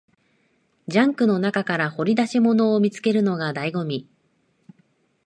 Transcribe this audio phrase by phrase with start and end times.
[0.87, 4.09] ジャンクの中から掘り出し物を見つけるのが醍醐味